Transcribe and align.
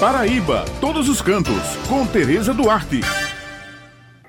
Paraíba, 0.00 0.64
todos 0.80 1.08
os 1.08 1.20
cantos, 1.20 1.76
com 1.88 2.06
Tereza 2.06 2.54
Duarte. 2.54 3.00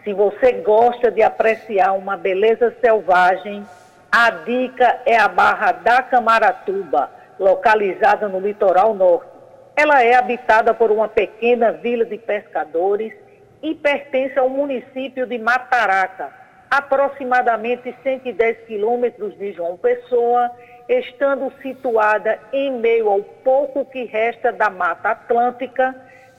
Se 0.04 0.12
você 0.14 0.54
gosta 0.64 1.12
de 1.12 1.22
apreciar 1.22 1.92
uma 1.92 2.18
beleza 2.18 2.76
selvagem, 2.82 3.64
a 4.12 4.32
dica 4.32 5.00
é 5.06 5.16
a 5.16 5.28
Barra 5.28 5.74
da 5.74 6.02
Camaratuba, 6.02 7.12
localizada 7.40 8.28
no 8.28 8.40
litoral 8.40 8.96
norte. 8.96 9.30
Ela 9.76 10.04
é 10.04 10.16
habitada 10.16 10.74
por 10.74 10.90
uma 10.90 11.08
pequena 11.08 11.72
vila 11.72 12.04
de 12.04 12.18
pescadores 12.18 13.14
e 13.62 13.76
pertence 13.76 14.40
ao 14.40 14.50
município 14.50 15.28
de 15.28 15.38
Mataraca, 15.38 16.34
aproximadamente 16.72 17.96
110 18.02 18.66
quilômetros 18.66 19.38
de 19.38 19.54
João 19.54 19.78
Pessoa, 19.78 20.50
estando 20.90 21.54
situada 21.62 22.40
em 22.52 22.72
meio 22.80 23.08
ao 23.08 23.22
pouco 23.22 23.86
que 23.86 24.06
resta 24.06 24.52
da 24.52 24.72
Mata 24.72 25.10
Atlântica, 25.12 25.96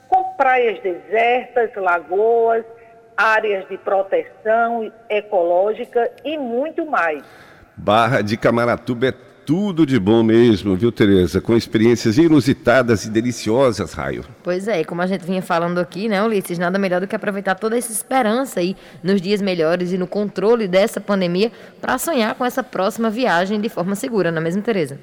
com 0.08 0.34
praias 0.34 0.82
desertas, 0.82 1.70
lagoas, 1.76 2.64
áreas 3.16 3.68
de 3.68 3.78
proteção 3.78 4.92
ecológica 5.08 6.10
e 6.24 6.36
muito 6.36 6.84
mais. 6.84 7.22
Barra 7.76 8.22
de 8.22 8.36
Camaratuba 8.36 9.06
é 9.06 9.12
tudo 9.50 9.84
de 9.84 9.98
bom 9.98 10.22
mesmo, 10.22 10.76
viu, 10.76 10.92
Tereza? 10.92 11.40
Com 11.40 11.56
experiências 11.56 12.16
inusitadas 12.16 13.04
e 13.04 13.10
deliciosas, 13.10 13.92
Raio. 13.92 14.24
Pois 14.44 14.68
é, 14.68 14.84
como 14.84 15.02
a 15.02 15.08
gente 15.08 15.24
vinha 15.24 15.42
falando 15.42 15.80
aqui, 15.80 16.08
né, 16.08 16.22
Ulisses? 16.22 16.56
Nada 16.56 16.78
melhor 16.78 17.00
do 17.00 17.08
que 17.08 17.16
aproveitar 17.16 17.56
toda 17.56 17.76
essa 17.76 17.90
esperança 17.90 18.60
aí 18.60 18.76
nos 19.02 19.20
dias 19.20 19.42
melhores 19.42 19.92
e 19.92 19.98
no 19.98 20.06
controle 20.06 20.68
dessa 20.68 21.00
pandemia 21.00 21.50
para 21.80 21.98
sonhar 21.98 22.36
com 22.36 22.44
essa 22.44 22.62
próxima 22.62 23.10
viagem 23.10 23.60
de 23.60 23.68
forma 23.68 23.96
segura, 23.96 24.30
não 24.30 24.38
é 24.40 24.44
mesmo, 24.44 24.62
Tereza? 24.62 25.00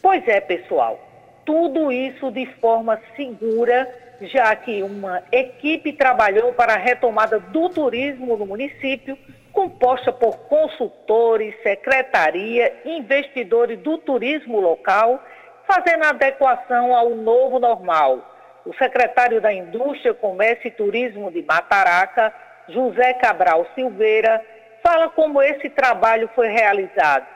Pois 0.00 0.26
é, 0.26 0.40
pessoal. 0.40 0.98
Tudo 1.44 1.92
isso 1.92 2.30
de 2.30 2.46
forma 2.58 2.98
segura, 3.14 3.86
já 4.22 4.56
que 4.56 4.82
uma 4.82 5.22
equipe 5.30 5.92
trabalhou 5.92 6.50
para 6.54 6.72
a 6.72 6.78
retomada 6.78 7.38
do 7.38 7.68
turismo 7.68 8.38
no 8.38 8.46
município 8.46 9.18
composta 9.66 10.12
por 10.12 10.36
consultores, 10.48 11.52
secretaria, 11.60 12.72
investidores 12.84 13.78
do 13.80 13.98
turismo 13.98 14.60
local, 14.60 15.20
fazendo 15.66 16.04
adequação 16.04 16.94
ao 16.94 17.10
novo 17.16 17.58
normal. 17.58 18.32
O 18.64 18.72
secretário 18.74 19.40
da 19.40 19.52
Indústria, 19.52 20.14
Comércio 20.14 20.68
e 20.68 20.70
Turismo 20.70 21.32
de 21.32 21.42
Mataraca, 21.42 22.32
José 22.68 23.14
Cabral 23.14 23.66
Silveira, 23.74 24.40
fala 24.84 25.08
como 25.08 25.42
esse 25.42 25.68
trabalho 25.68 26.30
foi 26.34 26.48
realizado. 26.48 27.26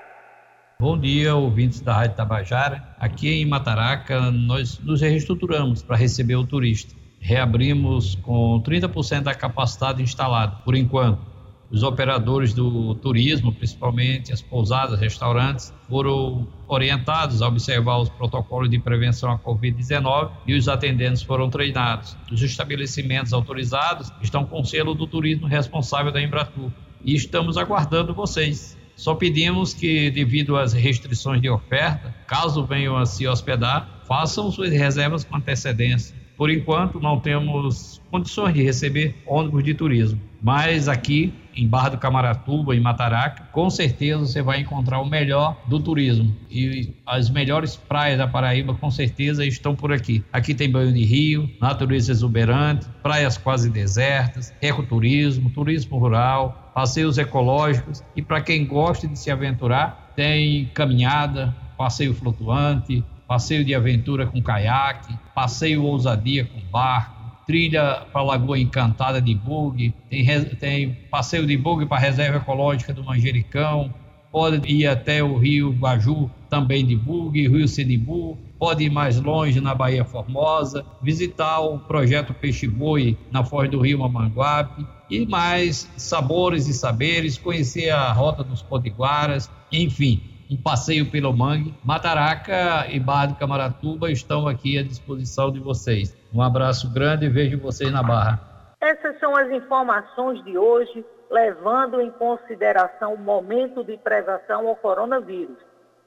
Bom 0.78 0.98
dia, 0.98 1.34
ouvintes 1.34 1.80
da 1.80 1.92
Rádio 1.92 2.16
Tabajara. 2.16 2.82
Aqui 2.98 3.42
em 3.42 3.44
Mataraca, 3.44 4.30
nós 4.30 4.78
nos 4.78 5.00
reestruturamos 5.00 5.82
para 5.82 5.96
receber 5.96 6.36
o 6.36 6.46
turista. 6.46 6.94
Reabrimos 7.20 8.14
com 8.14 8.62
30% 8.62 9.24
da 9.24 9.34
capacidade 9.34 10.02
instalada, 10.02 10.56
por 10.64 10.74
enquanto 10.74 11.29
os 11.70 11.82
operadores 11.84 12.52
do 12.52 12.94
turismo, 12.96 13.52
principalmente 13.52 14.32
as 14.32 14.42
pousadas, 14.42 14.98
restaurantes, 14.98 15.72
foram 15.88 16.48
orientados 16.66 17.42
a 17.42 17.48
observar 17.48 17.98
os 17.98 18.08
protocolos 18.08 18.68
de 18.68 18.78
prevenção 18.78 19.30
à 19.30 19.38
Covid-19 19.38 20.30
e 20.46 20.54
os 20.54 20.68
atendentes 20.68 21.22
foram 21.22 21.48
treinados. 21.48 22.16
Os 22.30 22.42
estabelecimentos 22.42 23.32
autorizados 23.32 24.10
estão 24.20 24.44
com 24.44 24.64
selo 24.64 24.94
do 24.94 25.06
turismo 25.06 25.46
responsável 25.46 26.10
da 26.10 26.20
Embratur 26.20 26.70
e 27.04 27.14
estamos 27.14 27.56
aguardando 27.56 28.12
vocês. 28.12 28.76
Só 28.96 29.14
pedimos 29.14 29.72
que, 29.72 30.10
devido 30.10 30.56
às 30.56 30.72
restrições 30.72 31.40
de 31.40 31.48
oferta, 31.48 32.14
caso 32.26 32.66
venham 32.66 32.98
a 32.98 33.06
se 33.06 33.26
hospedar, 33.26 34.02
façam 34.06 34.50
suas 34.50 34.70
reservas 34.70 35.24
com 35.24 35.36
antecedência. 35.36 36.19
Por 36.40 36.50
enquanto, 36.50 36.98
não 36.98 37.20
temos 37.20 38.00
condições 38.10 38.54
de 38.54 38.62
receber 38.62 39.14
ônibus 39.26 39.62
de 39.62 39.74
turismo, 39.74 40.18
mas 40.40 40.88
aqui 40.88 41.34
em 41.54 41.68
Barra 41.68 41.90
do 41.90 41.98
Camaratuba, 41.98 42.74
em 42.74 42.80
Mataraca, 42.80 43.42
com 43.52 43.68
certeza 43.68 44.24
você 44.24 44.40
vai 44.40 44.60
encontrar 44.60 45.02
o 45.02 45.04
melhor 45.04 45.60
do 45.66 45.78
turismo. 45.78 46.34
E 46.50 46.94
as 47.04 47.28
melhores 47.28 47.76
praias 47.76 48.16
da 48.16 48.26
Paraíba, 48.26 48.72
com 48.72 48.90
certeza, 48.90 49.44
estão 49.44 49.76
por 49.76 49.92
aqui. 49.92 50.24
Aqui 50.32 50.54
tem 50.54 50.70
banho 50.70 50.94
de 50.94 51.04
rio, 51.04 51.46
natureza 51.60 52.10
exuberante, 52.10 52.86
praias 53.02 53.36
quase 53.36 53.68
desertas, 53.68 54.50
ecoturismo, 54.62 55.50
turismo 55.50 55.98
rural, 55.98 56.72
passeios 56.74 57.18
ecológicos. 57.18 58.02
E 58.16 58.22
para 58.22 58.40
quem 58.40 58.64
gosta 58.64 59.06
de 59.06 59.18
se 59.18 59.30
aventurar, 59.30 60.10
tem 60.16 60.70
caminhada, 60.72 61.54
passeio 61.76 62.14
flutuante, 62.14 63.04
passeio 63.30 63.64
de 63.64 63.72
aventura 63.72 64.26
com 64.26 64.42
caiaque, 64.42 65.16
passeio 65.32 65.84
ousadia 65.84 66.44
com 66.44 66.58
barco 66.72 67.14
trilha 67.46 68.02
para 68.12 68.22
a 68.22 68.24
Lagoa 68.24 68.58
Encantada 68.58 69.22
de 69.22 69.32
bug, 69.36 69.94
tem, 70.10 70.26
tem 70.56 70.98
passeio 71.08 71.46
de 71.46 71.56
bug 71.56 71.86
para 71.86 71.98
a 71.98 72.00
Reserva 72.00 72.38
Ecológica 72.38 72.92
do 72.92 73.04
Manjericão, 73.04 73.94
pode 74.32 74.68
ir 74.68 74.84
até 74.84 75.22
o 75.22 75.36
Rio 75.36 75.70
Guaju 75.70 76.28
também 76.48 76.84
de 76.84 76.96
bug, 76.96 77.40
Rio 77.46 77.68
Sinibu, 77.68 78.36
pode 78.58 78.82
ir 78.82 78.90
mais 78.90 79.20
longe 79.20 79.60
na 79.60 79.76
Bahia 79.76 80.04
Formosa, 80.04 80.84
visitar 81.00 81.60
o 81.60 81.78
projeto 81.78 82.34
Peixe 82.34 82.66
Boi 82.66 83.16
na 83.30 83.44
Foz 83.44 83.70
do 83.70 83.80
Rio 83.80 84.00
Mamanguape 84.00 84.84
e 85.08 85.24
mais 85.24 85.88
sabores 85.96 86.66
e 86.66 86.74
saberes, 86.74 87.38
conhecer 87.38 87.90
a 87.90 88.12
Rota 88.12 88.42
dos 88.42 88.60
Potiguaras, 88.60 89.48
enfim, 89.70 90.20
um 90.50 90.60
passeio 90.60 91.10
pelo 91.10 91.32
mangue. 91.32 91.72
Mataraca 91.84 92.86
e 92.88 92.98
Barra 92.98 93.26
do 93.26 93.36
Camaratuba 93.36 94.10
estão 94.10 94.48
aqui 94.48 94.76
à 94.76 94.82
disposição 94.82 95.52
de 95.52 95.60
vocês. 95.60 96.16
Um 96.34 96.42
abraço 96.42 96.92
grande 96.92 97.26
e 97.26 97.28
vejo 97.28 97.60
vocês 97.60 97.92
na 97.92 98.02
Barra. 98.02 98.40
Essas 98.80 99.18
são 99.20 99.36
as 99.36 99.48
informações 99.50 100.42
de 100.44 100.58
hoje, 100.58 101.04
levando 101.30 102.00
em 102.00 102.10
consideração 102.10 103.14
o 103.14 103.18
momento 103.18 103.84
de 103.84 103.96
prevenção 103.98 104.66
ao 104.66 104.74
coronavírus, 104.74 105.58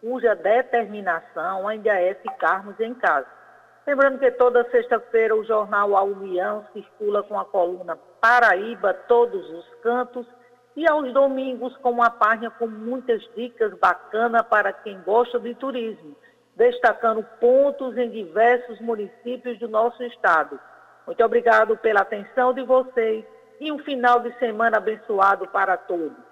cuja 0.02 0.36
determinação 0.36 1.68
ainda 1.68 1.92
é 1.92 2.14
ficarmos 2.16 2.78
em 2.80 2.94
casa. 2.96 3.28
Lembrando 3.86 4.20
que 4.20 4.32
toda 4.32 4.70
sexta-feira 4.72 5.36
o 5.36 5.44
jornal 5.44 5.96
A 5.96 6.04
União 6.04 6.66
circula 6.74 7.22
com 7.24 7.40
a 7.40 7.46
coluna 7.46 7.98
Paraíba, 8.20 8.94
todos 9.08 9.50
os 9.50 9.66
cantos, 9.82 10.26
e 10.76 10.88
aos 10.88 11.14
domingos 11.14 11.76
com 11.78 11.92
uma 11.92 12.10
página 12.10 12.50
com 12.52 12.68
muitas 12.68 13.22
dicas 13.36 13.74
bacanas 13.80 14.42
para 14.48 14.74
quem 14.74 15.00
gosta 15.02 15.40
de 15.40 15.54
turismo, 15.56 16.16
destacando 16.56 17.24
pontos 17.40 17.98
em 17.98 18.10
diversos 18.10 18.80
municípios 18.82 19.60
do 19.60 19.68
nosso 19.68 20.02
estado. 20.04 20.60
Muito 21.06 21.24
obrigado 21.24 21.78
pela 21.78 22.02
atenção 22.02 22.54
de 22.54 22.64
vocês 22.64 23.26
e 23.60 23.72
um 23.72 23.80
final 23.80 24.20
de 24.20 24.32
semana 24.40 24.78
abençoado 24.78 25.48
para 25.48 25.78
todos. 25.78 26.23